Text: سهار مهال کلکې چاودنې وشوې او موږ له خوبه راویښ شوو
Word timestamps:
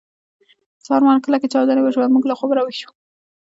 سهار 0.85 1.01
مهال 1.05 1.19
کلکې 1.25 1.51
چاودنې 1.53 1.81
وشوې 1.83 2.03
او 2.05 2.13
موږ 2.15 2.23
له 2.27 2.35
خوبه 2.39 2.53
راویښ 2.55 2.77
شوو 2.81 2.93